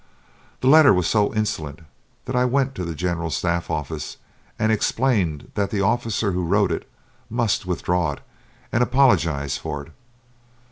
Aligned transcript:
The 0.61 0.67
letter 0.67 0.95
was 0.95 1.05
so 1.05 1.31
insolent 1.31 1.81
that 2.25 2.35
I 2.35 2.43
went 2.43 2.73
to 2.73 2.83
the 2.83 2.95
General 2.95 3.29
Staff 3.29 3.69
Office 3.69 4.17
and 4.57 4.71
explained 4.71 5.51
that 5.53 5.69
the 5.69 5.81
officer 5.81 6.31
who 6.31 6.43
wrote 6.43 6.71
it, 6.71 6.89
must 7.29 7.67
withdraw 7.67 8.13
it, 8.13 8.21
and 8.71 8.81
apologize 8.81 9.59
for 9.59 9.83
it. 9.85 9.91